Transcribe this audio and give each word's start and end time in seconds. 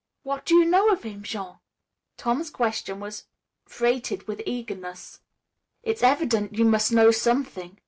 "What 0.23 0.45
do 0.47 0.55
you 0.55 0.65
know 0.65 0.89
of 0.89 1.03
him, 1.03 1.21
Jean!" 1.21 1.59
Tom's 2.17 2.49
question 2.49 2.99
was 2.99 3.25
freighted 3.67 4.27
with 4.27 4.41
eagerness. 4.47 5.19
"It's 5.83 6.01
evident 6.01 6.55
you 6.57 6.65
must 6.65 6.91
know 6.91 7.11
something." 7.11 7.77